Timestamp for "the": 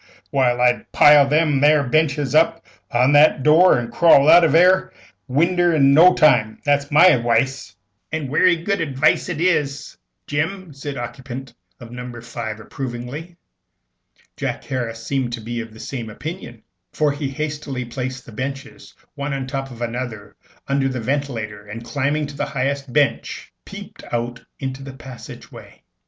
10.95-11.03, 15.71-15.79, 18.25-18.31, 19.43-19.49, 20.89-20.99, 22.37-22.45, 24.81-24.93